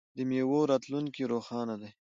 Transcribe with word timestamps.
د 0.15 0.17
میوو 0.29 0.59
راتلونکی 0.71 1.23
روښانه 1.31 1.75
دی. 1.81 1.89